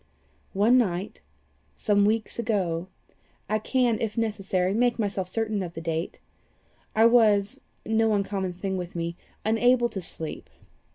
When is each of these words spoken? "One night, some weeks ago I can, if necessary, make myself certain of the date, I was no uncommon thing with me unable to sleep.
"One 0.53 0.79
night, 0.79 1.21
some 1.75 2.05
weeks 2.05 2.39
ago 2.39 2.87
I 3.47 3.59
can, 3.59 4.01
if 4.01 4.17
necessary, 4.17 4.73
make 4.73 4.97
myself 4.97 5.27
certain 5.27 5.61
of 5.61 5.75
the 5.75 5.79
date, 5.81 6.17
I 6.95 7.05
was 7.05 7.61
no 7.85 8.15
uncommon 8.15 8.53
thing 8.53 8.77
with 8.77 8.95
me 8.95 9.15
unable 9.45 9.89
to 9.89 10.01
sleep. 10.01 10.49